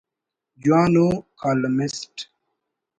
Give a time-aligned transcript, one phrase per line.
[0.61, 1.07] جوان ءُ
[1.39, 2.15] کالمسٹ